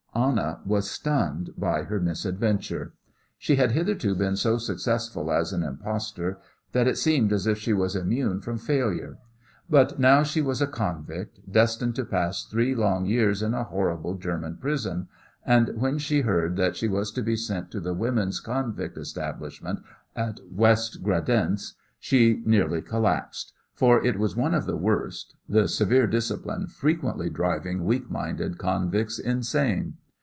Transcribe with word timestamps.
Anna 0.13 0.59
was 0.65 0.91
stunned 0.91 1.51
by 1.57 1.83
her 1.83 1.99
misadventure. 2.01 2.91
She 3.37 3.55
had 3.55 3.71
hitherto 3.71 4.13
been 4.13 4.35
so 4.35 4.57
successful 4.57 5.31
as 5.31 5.53
an 5.53 5.63
impostor 5.63 6.37
that 6.73 6.85
it 6.85 6.97
seemed 6.97 7.31
as 7.31 7.47
if 7.47 7.57
she 7.57 7.71
was 7.71 7.95
immune 7.95 8.41
from 8.41 8.57
failure, 8.57 9.17
but 9.69 9.99
now 9.99 10.21
she 10.21 10.41
was 10.41 10.61
a 10.61 10.67
convict, 10.67 11.39
destined 11.49 11.95
to 11.95 12.03
pass 12.03 12.43
three 12.45 12.75
long 12.75 13.05
years 13.05 13.41
in 13.41 13.53
a 13.53 13.63
horrible 13.63 14.15
German 14.15 14.57
prison, 14.57 15.07
and 15.45 15.71
when 15.79 15.97
she 15.97 16.21
heard 16.21 16.57
that 16.57 16.75
she 16.75 16.89
was 16.89 17.11
to 17.13 17.21
be 17.21 17.37
sent 17.37 17.71
to 17.71 17.79
the 17.79 17.93
women's 17.93 18.41
convict 18.41 18.97
establishment 18.97 19.79
at 20.13 20.41
West 20.51 21.01
Gradenz 21.01 21.75
she 22.01 22.43
nearly 22.45 22.81
collapsed, 22.81 23.53
for 23.73 24.05
it 24.05 24.19
was 24.19 24.35
one 24.35 24.53
of 24.53 24.65
the 24.65 24.77
worst, 24.77 25.35
the 25.47 25.67
severe 25.69 26.05
discipline 26.05 26.67
frequently 26.67 27.29
driving 27.29 27.85
weak 27.85 28.11
minded 28.11 28.57
convicts 28.57 29.17
insane. 29.17 29.93